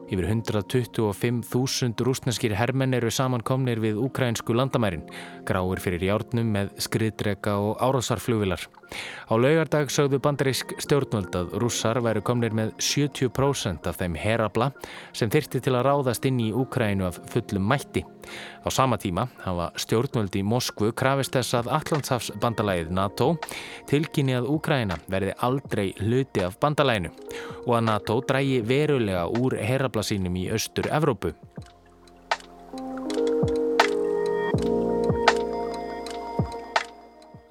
Yfir 0.09 0.25
125.000 0.25 2.01
rúsneskir 2.01 2.55
hermenn 2.57 2.97
eru 2.97 3.11
samankomnir 3.13 3.77
við 3.83 3.99
ukrainsku 4.01 4.55
landamærin, 4.57 5.03
gráir 5.45 5.81
fyrir 5.83 6.07
járnum 6.07 6.49
með 6.55 6.71
skriðdrega 6.81 7.53
og 7.61 7.77
árásarflugvilar. 7.77 8.65
Á 9.29 9.33
laugardag 9.37 9.93
sögðu 9.93 10.17
bandarísk 10.25 10.73
stjórnvöld 10.81 11.37
að 11.37 11.53
rússar 11.61 12.01
væru 12.01 12.25
komnir 12.25 12.57
með 12.57 12.73
70% 12.81 13.85
af 13.85 14.01
þeim 14.01 14.17
herabla 14.17 14.71
sem 15.13 15.29
þyrti 15.29 15.61
til 15.61 15.75
að 15.77 15.85
ráðast 15.91 16.25
inn 16.25 16.41
í 16.41 16.49
Ukraínu 16.57 17.05
af 17.11 17.21
fullum 17.29 17.69
mætti. 17.69 18.01
Á 18.65 18.69
sama 18.73 18.97
tíma 19.01 19.27
hafa 19.43 19.69
stjórnvöld 19.79 20.35
í 20.35 20.43
Moskvu 20.45 20.91
krafist 20.97 21.35
þess 21.37 21.57
að 21.61 21.71
Allandshafsbandalæðið 21.79 22.93
NATO 22.95 23.31
tilkynni 23.89 24.37
að 24.37 24.49
Ukraína 24.53 24.99
verði 25.07 25.35
aldrei 25.47 25.87
hluti 26.01 26.45
af 26.45 26.59
bandalæðinu 26.61 27.13
og 27.65 27.73
að 27.77 27.87
NATO 27.89 28.19
drægi 28.29 28.61
verulega 28.67 29.27
úr 29.39 29.57
herabla 29.59 30.03
sínum 30.05 30.37
í 30.39 30.49
austur 30.53 30.91
Evrópu. 30.91 31.33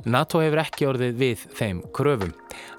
NATO 0.09 0.41
hefur 0.41 0.61
ekki 0.63 0.87
orðið 0.89 1.19
við 1.21 1.43
þeim 1.59 1.81
kröfum. 1.97 2.33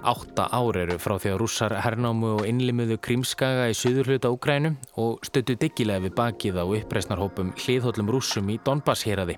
Átta 0.10 0.48
ár 0.56 0.78
eru 0.82 0.98
frá 1.02 1.16
því 1.20 1.34
að 1.34 1.40
rússar 1.42 1.76
hernámu 1.84 2.32
og 2.40 2.48
innlimuðu 2.48 2.98
krímskaga 3.04 3.68
í 3.70 3.76
söður 3.78 4.14
hluta 4.14 4.32
Úgrænu 4.34 4.74
og 5.02 5.20
stöttu 5.28 5.58
diggilega 5.60 6.06
við 6.08 6.16
bakið 6.18 6.60
á 6.60 6.66
uppreisnarhópum 6.66 7.54
hliðhóllum 7.60 8.12
rússum 8.16 8.50
í 8.50 8.58
Donbass 8.66 9.06
heraði. 9.08 9.38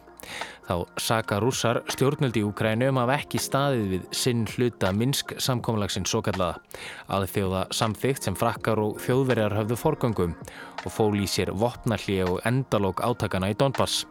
Þá 0.67 0.75
saka 1.01 1.39
rússar 1.41 1.81
stjórnöldi 1.91 2.43
í 2.43 2.48
Úkrænu 2.48 2.91
um 2.91 3.00
að 3.01 3.15
ekki 3.17 3.41
staðið 3.41 3.88
við 3.95 4.03
sinn 4.15 4.45
hluta 4.53 4.91
Minsk 4.95 5.33
samkómalagsinn 5.41 6.05
svo 6.07 6.21
kallaða. 6.24 6.62
Alþjóða 7.12 7.65
samþygt 7.75 8.29
sem 8.29 8.38
frakkar 8.38 8.79
og 8.79 9.01
þjóðverjar 9.03 9.57
höfðu 9.57 9.79
forgöngum 9.81 10.38
og 10.85 10.93
fól 10.93 11.17
í 11.19 11.27
sér 11.29 11.51
vopnalli 11.57 12.19
og 12.25 12.39
endalók 12.47 13.03
átakana 13.05 13.51
í 13.51 13.57
Donbass. 13.57 14.05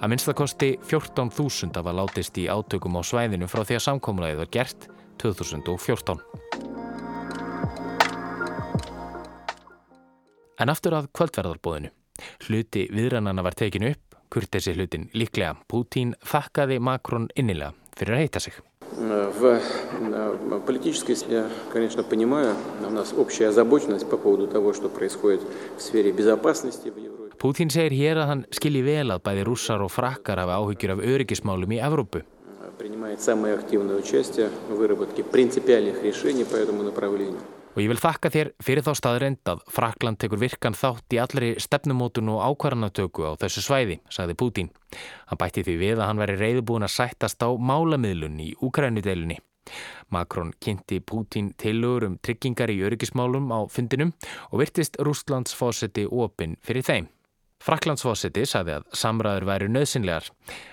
Að 0.00 0.12
minnstakosti 0.14 0.72
14.000 0.82 1.78
af 1.78 1.86
að 1.86 1.98
látist 2.00 2.38
í 2.40 2.48
átökum 2.50 2.98
á 2.98 3.02
svæðinu 3.02 3.48
frá 3.50 3.64
því 3.64 3.78
að 3.78 3.86
samkómalagið 3.86 4.42
var 4.42 4.52
gert 4.58 4.88
2014. 5.22 6.20
En 10.58 10.72
aftur 10.72 10.96
að 10.98 11.10
kvöldverðarbóðinu. 11.14 11.92
Hluti 12.48 12.88
viðrannana 12.90 13.44
var 13.46 13.54
tekinu 13.54 13.92
upp 13.94 14.08
kurtesi 14.28 14.74
hlutin 14.74 15.08
líklega. 15.14 15.54
Putin 15.70 16.14
þakkaði 16.26 16.80
Macron 16.82 17.30
innilega 17.38 17.74
fyrir 17.98 18.16
að 18.16 18.26
heita 18.26 18.42
sig. 18.42 18.58
В 18.95 20.59
политической, 20.65 21.17
я, 21.27 21.49
конечно, 21.71 22.03
понимаю, 22.03 22.55
у 22.85 22.89
нас 22.89 23.13
общая 23.13 23.47
озабоченность 23.47 24.09
по 24.09 24.17
поводу 24.17 24.47
того, 24.47 24.73
что 24.73 24.87
происходит 24.87 25.41
в 25.77 25.81
сфере 25.81 26.11
безопасности 26.11 26.89
в 26.89 26.97
Европе. 26.97 27.33
Putin 27.41 27.67
segir 27.73 27.91
hér 27.91 28.19
að 28.21 28.29
hann 28.29 28.41
skilji 28.53 28.83
vel 28.85 29.11
að 29.11 29.23
bæði 29.25 29.43
rússar 29.47 29.81
og 29.83 29.89
frakkar 29.91 30.39
hafa 30.39 30.61
áhyggjur 30.61 30.93
af 30.93 31.01
öryggismálum 31.03 31.73
í 31.73 31.81
Evrópu. 31.81 32.21
Принимает 32.77 33.21
самое 33.21 33.55
активное 33.55 33.97
участие 33.97 34.49
в 34.69 34.75
выработке 34.75 35.23
принципиальных 35.23 36.03
решений 36.03 36.43
по 36.43 36.55
этому 36.55 36.83
направлению. 36.83 37.41
Og 37.78 37.84
ég 37.84 37.92
vil 37.92 38.00
þakka 38.02 38.30
þér 38.34 38.48
fyrir 38.58 38.82
þá 38.82 38.88
staðreind 38.98 39.50
að 39.52 39.60
Frakland 39.70 40.18
tekur 40.18 40.40
virkan 40.42 40.74
þátt 40.74 41.14
í 41.14 41.20
allri 41.22 41.50
stefnumótun 41.62 42.32
og 42.32 42.40
ákvarðanatöku 42.42 43.22
á 43.22 43.38
þessu 43.38 43.62
svæði, 43.62 44.00
sagði 44.10 44.34
Pútín. 44.40 44.70
Hann 45.30 45.38
bætti 45.38 45.62
því 45.62 45.76
við 45.78 46.00
að 46.00 46.08
hann 46.08 46.22
veri 46.24 46.34
reyðbúin 46.40 46.82
að 46.82 46.96
sættast 46.96 47.38
á 47.38 47.54
málamiðlun 47.54 48.40
í 48.42 48.48
Úkrænudeilunni. 48.66 49.36
Makrón 50.10 50.50
kynnti 50.58 50.98
Pútín 50.98 51.52
tilugur 51.54 52.08
um 52.08 52.16
tryggingar 52.18 52.72
í 52.74 52.80
öryggismálum 52.82 53.46
á 53.54 53.70
fundinum 53.70 54.10
og 54.50 54.64
virtist 54.64 54.98
Rústlands 54.98 55.54
fósetti 55.54 56.08
opinn 56.10 56.58
fyrir 56.66 56.82
þeim. 56.82 57.06
Fraklandsfósiti 57.62 58.42
saði 58.46 58.74
að 58.80 58.90
samræður 58.90 59.46
væri 59.52 59.70
nöðsynlegar. 59.70 60.26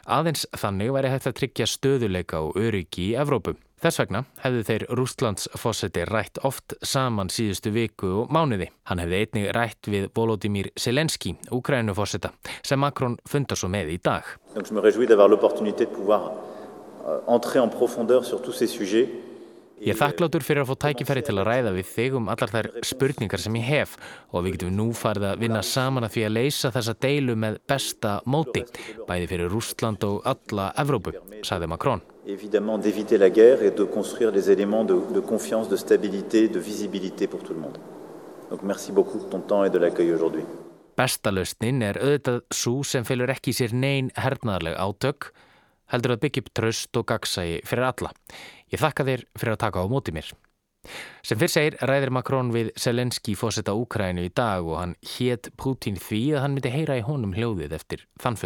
Aðeins 0.09 0.47
þannig 0.57 0.89
væri 0.97 1.13
hægt 1.13 1.29
að 1.29 1.37
tryggja 1.37 1.69
stöðuleika 1.69 2.41
og 2.45 2.57
öryggi 2.57 3.11
í 3.11 3.15
Evrópu. 3.21 3.53
Þess 3.85 3.99
vegna 4.01 4.23
hefðu 4.41 4.61
þeir 4.65 4.83
Rústlandsfósiti 4.97 6.05
rætt 6.09 6.39
oft 6.47 6.73
saman 6.81 7.29
síðustu 7.29 7.69
viku 7.69 8.07
og 8.23 8.31
mánuði. 8.33 8.71
Hann 8.89 8.97
hefði 9.03 9.19
einnig 9.19 9.51
rætt 9.53 9.89
við 9.93 10.07
Volodymyr 10.17 10.71
Selenski, 10.73 11.35
Ukrænufósita, 11.53 12.31
sem 12.65 12.81
Makrón 12.81 13.19
fundar 13.29 13.59
svo 13.61 13.69
með 13.69 13.91
í 13.93 13.99
dag. 14.01 14.25
Donc, 14.55 14.65
euh, 14.65 14.89
Ég 19.85 19.91
er 19.91 19.99
þakkláttur 19.99 20.41
fyrir 20.47 20.63
að 20.63 20.69
fá 20.71 20.75
tækifæri 20.87 21.21
til 21.27 21.35
að 21.35 21.45
ræða 21.51 21.75
við 21.75 21.87
þig 21.91 22.17
um 22.17 22.29
allar 22.31 22.49
þær 22.55 22.71
spurningar 22.89 23.43
sem 23.43 23.59
ég 23.59 23.69
hef 23.69 23.97
og 24.31 24.47
við 24.47 24.55
getum 24.55 24.73
nú 24.79 24.87
farið 24.97 25.27
að 25.35 25.45
vinna 25.45 25.61
saman 25.61 26.07
að 26.07 26.15
því 26.15 26.25
að 26.25 26.35
leysa 26.39 26.73
þessa 26.73 26.97
deilu 27.05 27.37
með 27.37 27.61
besta 27.69 28.17
móti, 28.25 28.65
bæði 29.05 29.29
fyrir 29.35 29.53
Rústland 29.53 30.09
og 30.09 30.25
alla 30.25 30.71
Evrópu, 30.79 31.13
sagði 31.45 31.69
Makrón. 31.69 32.14
Évidemment 32.27 32.79
d'éviter 32.79 33.17
la 33.17 33.29
guerre 33.29 33.61
et 33.61 33.71
de 33.71 33.83
construire 33.83 34.31
des 34.31 34.49
éléments 34.49 34.83
de, 34.83 34.99
de 35.13 35.19
confiance, 35.19 35.69
de 35.69 35.75
stabilité, 35.75 36.47
de 36.47 36.59
visibilité 36.59 37.27
pour 37.27 37.43
tout 37.43 37.53
le 37.53 37.59
monde. 37.59 37.77
Donc 38.49 38.63
merci 38.63 38.91
beaucoup 38.91 39.19
de 39.19 39.25
ton 39.25 39.41
temps 39.41 39.63
et 39.63 39.69
de 39.69 39.77
l'accueil 39.77 40.11
aujourd'hui. 40.11 40.43
Besta 40.95 41.31
lausnin 41.33 41.81
er 41.83 41.97
auðvitað 41.99 42.37
svo 42.55 42.79
sem 42.87 43.03
fylgur 43.03 43.33
ekki 43.33 43.51
sér 43.53 43.73
neyn 43.75 44.13
hernaðarleg 44.15 44.77
átök, 44.79 45.33
heldur 45.91 46.15
að 46.15 46.21
byggja 46.23 46.43
upp 46.45 46.53
tröst 46.55 46.99
og 47.01 47.07
gagsægi 47.09 47.57
fyrir 47.67 47.89
alla. 47.89 48.13
Ég 48.71 48.79
þakka 48.79 49.05
þér 49.09 49.25
fyrir 49.35 49.55
að 49.57 49.63
taka 49.65 49.83
á 49.83 49.85
móti 49.91 50.15
mér. 50.15 50.29
Sem 51.25 51.41
fyrr 51.41 51.51
segir 51.51 51.77
ræðir 51.83 52.13
Makrón 52.15 52.53
við 52.55 52.71
Selenski 52.79 53.35
fósetta 53.35 53.75
Úkrænu 53.75 54.23
í 54.23 54.31
dag 54.31 54.63
og 54.63 54.79
hann 54.79 54.95
hétt 55.17 55.51
Putin 55.59 55.99
því 55.99 56.23
að 56.37 56.45
hann 56.45 56.55
myndi 56.55 56.71
heyra 56.71 56.97
í 57.01 57.05
honum 57.05 57.35
hljóðið 57.35 57.75
eftir 57.75 58.07
þann 58.23 58.39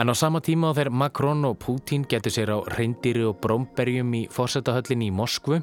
En 0.00 0.08
á 0.08 0.16
sama 0.16 0.40
tíma 0.40 0.72
á 0.72 0.76
þegar 0.78 0.96
Macron 0.96 1.44
og 1.44 1.58
Putin 1.60 2.06
getur 2.08 2.32
sér 2.32 2.48
á 2.56 2.58
reyndýri 2.72 3.20
og 3.28 3.36
brómberjum 3.44 4.14
í 4.16 4.22
fórsetahöllinni 4.32 5.10
í 5.10 5.12
Moskvu 5.12 5.58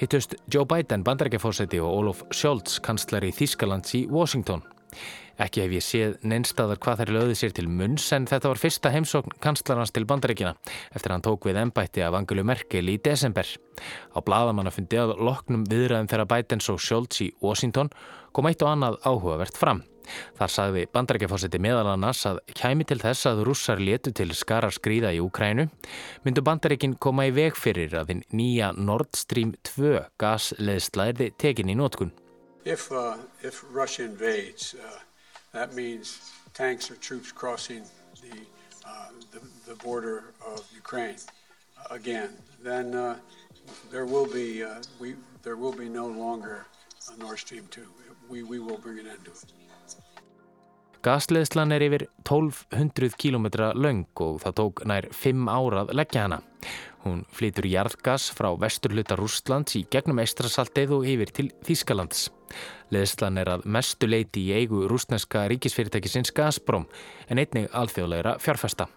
hittust 0.00 0.34
Joe 0.50 0.66
Biden, 0.66 1.04
bandarækjafórseti 1.06 1.78
og 1.78 1.92
Olof 2.00 2.24
Scholz, 2.34 2.80
kanslari 2.82 3.30
Þískalands 3.30 3.94
í 3.94 4.02
Washington. 4.10 4.66
Ekki 5.38 5.62
hef 5.62 5.76
ég 5.76 5.86
séð 5.86 6.18
neinstadar 6.26 6.82
hvað 6.82 7.04
þær 7.04 7.14
löði 7.14 7.38
sér 7.38 7.54
til 7.54 7.68
munns 7.70 8.10
en 8.16 8.26
þetta 8.26 8.50
var 8.50 8.58
fyrsta 8.58 8.90
heimsókn 8.90 9.38
kanslarans 9.38 9.94
til 9.94 10.08
bandarækjana 10.10 10.56
eftir 10.90 11.14
hann 11.14 11.22
tók 11.22 11.46
við 11.46 11.62
ennbætti 11.62 12.02
af 12.02 12.18
Angelu 12.18 12.42
Merkel 12.42 12.90
í 12.90 12.98
desember. 12.98 13.46
Á 13.46 14.18
bladamanna 14.18 14.74
fundi 14.74 14.98
að 14.98 15.14
loknum 15.22 15.62
viðræðum 15.70 16.10
þegar 16.10 16.32
Bidens 16.34 16.72
og 16.74 16.82
Scholz 16.82 17.22
í 17.22 17.34
Washington 17.38 17.94
kom 18.34 18.50
eitt 18.50 18.66
og 18.66 18.74
annað 18.74 18.98
áhugavert 19.06 19.54
fram. 19.54 19.86
Þar 20.38 20.52
sagði 20.52 20.84
bandarækjafórseti 20.94 21.60
meðal 21.62 21.90
annars 21.92 22.24
að 22.28 22.40
kæmi 22.56 22.86
til 22.88 22.98
þess 23.02 23.28
að 23.30 23.42
rússar 23.48 23.82
letu 23.82 24.12
til 24.16 24.28
skara 24.36 24.70
skrýða 24.74 25.14
í 25.16 25.22
Ukrænu 25.24 25.68
myndu 26.26 26.44
bandarækin 26.46 26.96
koma 27.00 27.28
í 27.28 27.34
veg 27.36 27.58
fyrir 27.58 27.96
að 28.00 28.12
þinn 28.12 28.22
nýja 28.40 28.72
Nord 28.76 29.16
Stream 29.16 29.54
2 29.70 30.06
gasleðsla 30.22 31.10
erði 31.12 31.32
tekin 31.38 31.72
í 31.72 31.78
nótkun. 31.78 32.12
If, 32.64 32.90
uh, 32.90 33.16
if 33.42 33.62
Russia 33.70 34.06
invades, 34.06 34.74
uh, 34.74 34.98
that 35.52 35.74
means 35.74 36.32
tanks 36.52 36.90
or 36.90 36.96
troops 36.96 37.30
crossing 37.30 37.84
the, 38.22 38.34
uh, 38.84 39.10
the, 39.30 39.40
the 39.68 39.76
border 39.84 40.34
of 40.44 40.64
Ukraine 40.74 41.20
again, 41.90 42.30
then 42.62 42.94
uh, 42.94 43.16
there 43.90 44.06
will 44.06 44.26
be 44.26 44.64
uh, 44.64 44.82
we, 44.98 45.14
there 45.42 45.56
will 45.56 45.72
be 45.72 45.88
no 45.88 46.06
longer 46.06 46.66
a 47.12 47.18
Nord 47.18 47.38
Stream 47.38 47.64
2. 47.70 47.82
We, 48.28 48.42
we 48.42 48.58
will 48.58 48.78
bring 48.78 48.98
an 48.98 49.06
end 49.06 49.24
to 49.24 49.30
it. 49.30 49.65
Gasleðslan 51.06 51.70
er 51.70 51.84
yfir 51.86 52.02
1200 52.24 53.14
km 53.14 53.44
laung 53.78 54.08
og 54.24 54.40
það 54.42 54.54
tók 54.58 54.80
nær 54.90 55.06
5 55.14 55.44
árað 55.52 55.92
leggja 55.94 56.24
hana. 56.24 56.38
Hún 57.04 57.20
flytur 57.30 57.68
jarðgas 57.70 58.24
frá 58.34 58.48
vesturluta 58.58 59.14
Rústlands 59.14 59.76
í 59.78 59.84
gegnum 59.86 60.18
Eistrasaltið 60.24 60.96
og 60.96 61.06
yfir 61.06 61.30
til 61.36 61.52
Þískalands. 61.68 62.24
Leðslan 62.90 63.38
er 63.38 63.52
að 63.54 63.68
mestu 63.70 64.10
leiti 64.10 64.48
í 64.48 64.58
eigu 64.58 64.82
rústneska 64.90 65.44
ríkisfyrirtækisins 65.52 66.34
Gazprom 66.34 66.88
en 67.30 67.38
einnig 67.38 67.70
alþjóðleira 67.70 68.40
fjárfesta. 68.42 68.88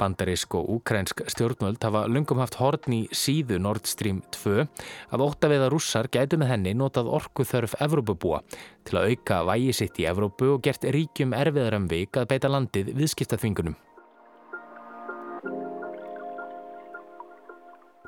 Bandarísk 0.00 0.56
og 0.58 0.70
úkrænsk 0.76 1.24
stjórnvöld 1.32 1.82
hafa 1.84 2.06
lungum 2.10 2.42
haft 2.42 2.58
horn 2.60 2.96
í 2.96 3.02
síðu 3.12 3.60
Nord 3.62 3.90
Stream 3.90 4.22
2 4.36 4.64
að 5.12 5.26
óta 5.26 5.50
við 5.52 5.66
að 5.66 5.72
rússar 5.74 6.10
gætu 6.12 6.40
með 6.40 6.54
henni 6.54 6.74
notað 6.78 7.12
orku 7.20 7.46
þörf 7.48 7.76
Evrópubúa 7.80 8.42
til 8.88 9.00
að 9.00 9.12
auka 9.12 9.44
vægi 9.50 9.76
sitt 9.82 10.00
í 10.00 10.08
Evrópu 10.10 10.54
og 10.56 10.64
gert 10.64 10.84
ríkjum 10.84 11.36
erfiðar 11.36 11.78
um 11.80 11.86
vik 11.90 12.20
að 12.20 12.32
beita 12.34 12.50
landið 12.50 12.92
viðskiptaþvingunum. 12.98 13.78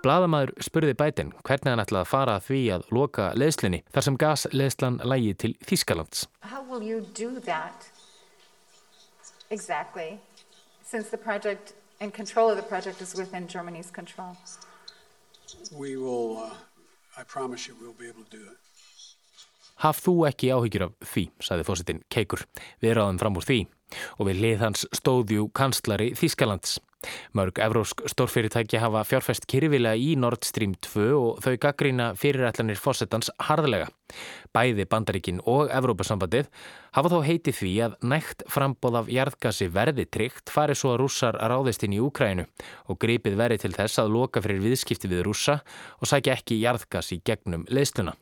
Blaðamæður 0.03 0.51
spurði 0.67 0.95
bætin 0.99 1.29
hvernig 1.47 1.71
hann 1.71 1.83
ætlaði 1.85 2.03
að 2.03 2.11
fara 2.11 2.35
að 2.35 2.47
því 2.49 2.63
að 2.75 2.87
loka 2.97 3.29
leðslinni 3.39 3.79
þar 3.95 4.07
sem 4.09 4.17
gasleðslan 4.19 4.99
lægi 5.07 5.35
til 5.39 5.53
Þískalands. 5.69 6.27
How 6.43 6.65
will 6.67 6.83
you 6.83 7.07
do 7.15 7.39
that 7.47 7.87
exactly? 9.51 10.19
Since 10.93 11.09
the 11.09 11.23
project 11.31 11.73
and 12.01 12.13
control 12.13 12.51
of 12.51 12.57
the 12.57 12.69
project 12.75 13.01
is 13.01 13.15
within 13.15 13.49
Germany's 13.49 13.91
control? 13.91 14.37
We 15.73 15.97
will, 15.97 16.31
uh, 16.39 17.21
I 17.21 17.23
promise 17.25 17.67
you, 17.67 17.75
we'll 17.81 17.99
be 18.05 18.09
able 18.13 18.25
to 18.29 18.37
do 18.39 18.43
it. 18.53 18.59
Haf 19.83 19.99
þú 20.05 20.13
ekki 20.29 20.53
áhyggjur 20.55 20.85
af 20.87 20.93
því, 21.13 21.25
saði 21.43 21.65
fósittin 21.67 22.03
Keikur. 22.13 22.45
Við 22.85 22.93
ráðum 22.99 23.19
fram 23.23 23.39
úr 23.41 23.47
því 23.49 23.61
og 24.21 24.29
við 24.29 24.43
lið 24.45 24.61
hans 24.63 24.85
stóðjú 24.95 25.49
kanslari 25.59 26.13
Þískalands. 26.19 26.77
Mörg 27.37 27.59
evrósk 27.63 28.05
stórfyrirtæki 28.11 28.81
hafa 28.83 29.03
fjárfæst 29.09 29.47
kyrfilega 29.51 29.99
í 29.99 30.15
Nord 30.21 30.47
Stream 30.47 30.75
2 30.87 31.07
og 31.19 31.43
þau 31.45 31.57
gaggrína 31.65 32.13
fyrirætlanir 32.19 32.81
fósettans 32.81 33.33
harðlega. 33.49 33.91
Bæði 34.53 34.85
bandaríkin 34.91 35.41
og 35.49 35.71
Evrópasambandið 35.73 36.51
hafa 36.97 37.13
þó 37.13 37.19
heiti 37.25 37.55
því 37.57 37.73
að 37.87 37.95
nægt 38.13 38.45
frambóð 38.53 38.99
af 39.03 39.13
jarðgasi 39.13 39.71
verði 39.73 40.09
tryggt 40.13 40.53
fari 40.53 40.77
svo 40.77 40.93
að 40.93 41.01
rússar 41.05 41.39
ráðist 41.41 41.87
inn 41.87 41.97
í 41.97 42.03
Úkrænu 42.05 42.49
og 42.93 43.01
gripið 43.03 43.39
verði 43.41 43.63
til 43.65 43.73
þess 43.79 44.03
að 44.03 44.13
loka 44.19 44.45
fyrir 44.45 44.61
viðskipti 44.67 45.11
við 45.11 45.25
rússa 45.29 45.63
og 46.01 46.11
sækja 46.11 46.37
ekki 46.37 46.61
jarðgasi 46.61 47.23
gegnum 47.25 47.65
leistuna. 47.73 48.15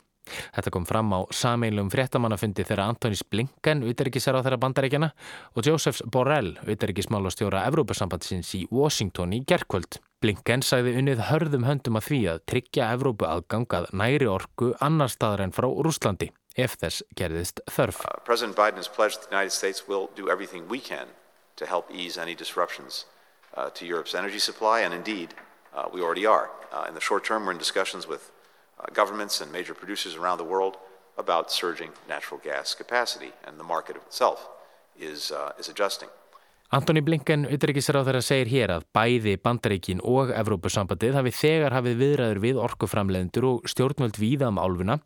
Þetta 0.55 0.73
kom 0.75 0.87
fram 0.89 1.13
á 1.17 1.21
sameilum 1.35 1.91
fréttamannafundi 1.93 2.65
þegar 2.67 2.85
Antonis 2.89 3.23
Blinken, 3.25 3.83
uterikisar 3.87 4.39
á 4.39 4.45
þeirra 4.45 4.61
bandaríkjana, 4.63 5.11
og 5.57 5.67
Josephs 5.67 6.03
Borrell, 6.07 6.57
uterikismálastjóra 6.67 7.65
Evrópasambandsins 7.71 8.55
í 8.59 8.67
Washington 8.71 9.35
í 9.37 9.43
gerkvöld. 9.47 10.01
Blinken 10.21 10.61
sagði 10.61 10.99
unnið 11.01 11.23
hörðum 11.31 11.65
höndum 11.65 11.97
að 11.97 12.07
því 12.11 12.21
að 12.35 12.43
tryggja 12.53 12.91
Evrópu 12.97 13.25
aðgangað 13.25 13.89
næri 13.97 14.29
orku 14.29 14.75
annar 14.85 15.09
staðar 15.09 15.47
en 15.47 15.55
frá 15.57 15.69
Rúslandi, 15.71 16.29
ef 16.61 16.77
þess 16.81 17.05
gerðist 17.17 17.63
þörf. 17.73 18.03
Uh, 18.05 18.21
President 18.27 18.59
Biden 18.59 18.77
has 18.77 18.89
pledged 18.89 19.25
the 19.25 19.33
United 19.33 19.55
States 19.57 19.89
will 19.89 20.11
do 20.17 20.29
everything 20.29 20.69
we 20.69 20.79
can 20.79 21.09
to 21.57 21.65
help 21.65 21.89
ease 21.91 22.19
any 22.21 22.35
disruptions 22.35 23.07
uh, 23.57 23.71
to 23.71 23.87
Europe's 23.87 24.15
energy 24.15 24.39
supply, 24.39 24.81
and 24.81 24.93
indeed, 24.93 25.35
uh, 25.75 25.89
we 25.93 26.03
already 26.03 26.27
are. 26.27 26.51
In 26.87 26.95
the 26.95 27.01
short 27.01 27.25
term, 27.25 27.47
we're 27.47 27.53
in 27.53 27.59
discussions 27.59 28.07
with 28.07 28.31
governments 28.93 29.41
and 29.41 29.53
major 29.53 29.75
producers 29.75 30.17
around 30.17 30.39
the 30.39 30.45
world 30.45 30.77
about 31.19 31.51
surging 31.51 31.91
natural 32.09 32.41
gas 32.43 32.75
capacity, 32.75 33.33
and 33.47 33.59
the 33.59 33.65
market 33.65 33.97
itself 33.97 34.49
is, 34.99 35.31
uh, 35.31 35.53
is 35.59 35.69
adjusting. 35.69 36.09
Antoni 36.71 37.01
Blinken, 37.03 37.49
þeirra, 37.51 38.21
segir 38.23 38.47
hér 38.47 38.71
að 38.77 38.85
bæði 38.95 39.33
Bandaríkin 39.43 39.99
og 40.07 40.29
Evrópusambandið 40.31 41.17
hafi 41.19 41.33
þegar 41.35 41.75
hafið 41.75 41.97
viðræður 41.99 42.41
við 42.45 42.61
orkuframleðendur 42.63 43.47
og 43.49 43.67
stjórnvöld 43.67 44.21
víða 44.23 44.53
um 44.53 44.61
álfuna 44.63 45.01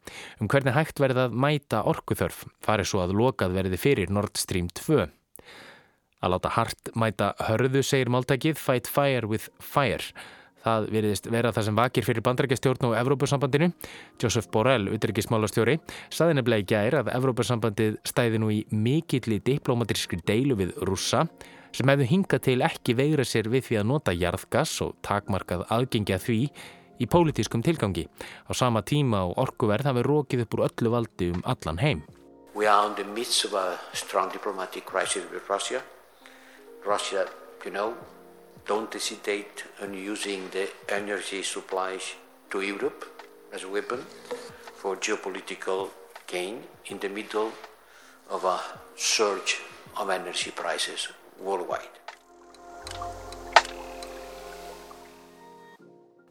um 0.45 0.51
hvernig 0.53 0.77
hægt 0.77 1.01
verði 1.01 1.25
að 1.25 1.39
mæta 1.41 1.81
orkuþörf, 1.89 2.43
farið 2.61 2.91
svo 2.91 3.01
að 3.07 3.17
lokað 3.17 3.57
verði 3.57 3.81
fyrir 3.81 4.13
Nord 4.13 4.37
Stream 4.37 4.69
2. 4.77 5.07
Að 6.21 6.35
láta 6.37 6.53
hart 6.53 6.93
mæta 7.01 7.33
hörðu, 7.49 7.81
segir 7.81 8.13
máltækið 8.13 8.61
Fight 8.61 8.91
Fire 8.93 9.25
with 9.25 9.49
Fire. 9.57 10.05
Það 10.65 10.87
veriðist 10.95 11.27
vera 11.33 11.53
það 11.53 11.67
sem 11.69 11.79
vakir 11.79 12.07
fyrir 12.07 12.25
bandarækjastjórn 12.25 12.87
og 12.89 12.95
Evrópussambandinu. 12.97 13.71
Joseph 14.23 14.49
Borrell, 14.53 14.89
utryggismálastjóri, 14.95 15.77
staði 16.09 16.39
nefnilega 16.39 16.65
í 16.65 16.71
gær 16.73 17.01
að 17.03 17.11
Evrópussambandið 17.19 17.99
stæði 18.09 18.41
nú 18.41 18.49
í 18.55 18.63
mikilli 18.73 19.43
diplomatískri 19.45 20.23
deilu 20.25 20.57
við 20.61 20.73
rússa 20.89 21.27
sem 21.75 21.91
hefðu 21.91 22.07
hingað 22.09 22.45
til 22.47 22.61
ekki 22.65 22.95
veigra 22.97 23.27
sér 23.27 23.51
við 23.53 23.69
því 23.69 23.79
að 23.81 23.89
nota 23.91 24.15
jarðgas 24.15 24.73
og 24.85 24.95
takmarkað 25.05 25.67
aðgengja 25.75 26.21
því 26.23 26.41
í 27.03 27.09
pólitískum 27.11 27.65
tilgangi. 27.67 28.07
Á 28.47 28.53
sama 28.55 28.85
tíma 28.87 29.25
og 29.29 29.39
orkuverð 29.43 29.91
hafi 29.91 30.05
rókið 30.07 30.45
upp 30.45 30.55
úr 30.55 30.67
öllu 30.69 30.95
valdi 30.95 31.33
um 31.35 31.43
allan 31.45 31.83
heim. 31.83 32.05
Are 32.55 32.87
in 32.87 32.95
the 32.95 33.05
midst 33.05 33.45
of 33.45 33.55
a 33.55 33.77
strong 33.93 34.31
diplomatic 34.31 34.87
crisis 34.87 35.25
with 35.33 35.43
Russia. 35.51 35.83
Russia, 36.87 37.27
you 37.65 37.73
know, 37.73 37.95
don't 38.67 38.93
hesitate 38.93 39.65
on 39.83 39.95
using 39.95 40.49
the 40.51 40.69
energy 40.89 41.43
supplies 41.43 42.15
to 42.51 42.61
Europe 42.61 43.05
as 43.53 43.65
a 43.65 43.69
weapon 43.69 44.01
for 44.77 44.97
geopolitical 44.97 45.91
gain 46.27 46.63
in 46.87 46.99
the 46.99 47.09
middle 47.09 47.53
of 48.31 48.45
a 48.45 48.61
surge 48.97 49.61
of 49.97 50.09
energy 50.11 50.51
prices 50.51 51.09
worldwide. 51.39 52.04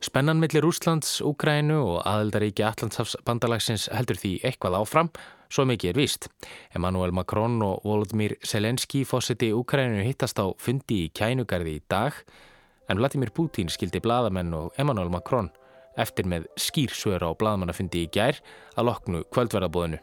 Spennan 0.03 0.35
millir 0.35 0.65
Úslands, 0.67 1.21
Úgrænu 1.23 1.77
og 1.79 2.01
aðeldaríki 2.03 2.65
Allandsafsbandalagsins 2.67 3.85
heldur 3.95 4.17
því 4.19 4.31
eitthvað 4.43 4.75
áfram, 4.81 5.09
svo 5.47 5.63
mikið 5.69 5.93
er 5.93 5.99
víst. 6.01 6.25
Emmanuel 6.75 7.13
Macron 7.15 7.55
og 7.63 7.85
Volodymyr 7.87 8.33
Selenski 8.43 9.05
fósiti 9.07 9.53
Úgrænu 9.55 10.01
hittast 10.03 10.41
á 10.43 10.51
fundi 10.59 11.05
í 11.05 11.11
kænugarði 11.15 11.77
í 11.77 11.83
dag, 11.87 12.17
en 12.91 12.99
Vladimir 12.99 13.31
Putin 13.31 13.71
skildi 13.71 14.01
bladamenn 14.03 14.51
og 14.57 14.75
Emmanuel 14.75 15.07
Macron 15.13 15.47
eftir 15.95 16.27
með 16.27 16.49
skýrsögur 16.59 17.23
á 17.23 17.31
bladamannafundi 17.39 18.03
í 18.03 18.09
gær 18.11 18.41
að 18.75 18.89
loknu 18.89 19.23
kvöldverðabóðinu. 19.31 20.01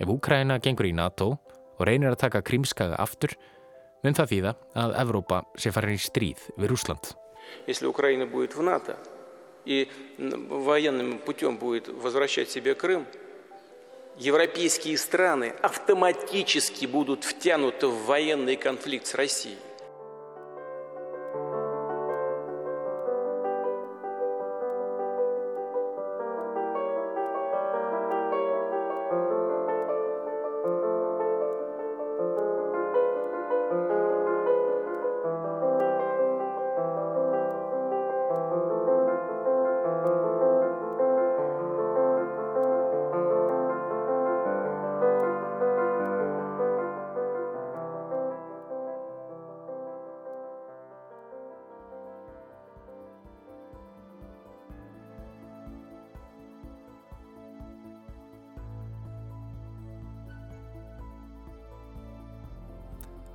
Ef 0.00 0.08
Úgræna 0.08 0.56
gengur 0.56 0.88
í 0.88 0.94
NATO 0.96 1.34
og 1.34 1.82
reynir 1.84 2.14
að 2.14 2.22
taka 2.24 2.40
krimskaga 2.40 2.96
aftur, 2.96 3.36
mun 4.00 4.16
það 4.16 4.32
því 4.32 4.40
það 4.46 4.86
að 4.86 4.96
Evrópa 5.04 5.42
sé 5.60 5.74
farin 5.74 5.98
í 5.98 6.00
stríð 6.00 6.48
við 6.56 6.78
Úsland. 6.78 7.12
Íslu 7.68 7.92
Úgræna 7.92 8.24
búið 8.24 8.56
fyrir 8.56 8.72
NATO 8.72 8.96
и 9.64 9.88
военным 10.18 11.18
путем 11.18 11.56
будет 11.56 11.88
возвращать 11.88 12.50
себе 12.50 12.74
Крым, 12.74 13.06
европейские 14.16 14.98
страны 14.98 15.54
автоматически 15.62 16.86
будут 16.86 17.24
втянуты 17.24 17.88
в 17.88 18.04
военный 18.04 18.56
конфликт 18.56 19.06
с 19.06 19.14
Россией. 19.14 19.58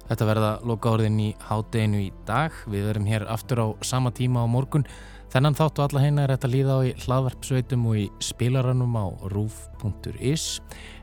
Þetta 0.10 0.26
verða 0.26 0.52
loka 0.66 0.94
orðin 0.96 1.20
í 1.22 1.30
hátteginu 1.46 2.02
í 2.08 2.12
dag. 2.26 2.56
Við 2.70 2.88
verum 2.90 3.10
hér 3.10 3.28
aftur 3.30 3.62
á 3.62 3.68
sama 3.86 4.12
tíma 4.12 4.42
á 4.42 4.48
morgun. 4.50 4.88
Þennan 5.30 5.58
þáttu 5.58 5.86
alla 5.86 6.02
heina 6.02 6.24
er 6.26 6.34
þetta 6.34 6.50
líða 6.50 6.78
á 6.78 6.80
í 6.90 6.96
hlaðvarpsveitum 7.04 7.86
og 7.92 8.00
í 8.02 8.08
spilaranum 8.26 8.98
á 8.98 9.06
rúf.is. 9.30 10.48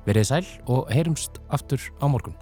Verðið 0.08 0.32
sæl 0.32 0.42
og 0.66 0.90
heyrumst 0.90 1.38
aftur 1.54 1.82
á 2.02 2.10
morgun. 2.10 2.34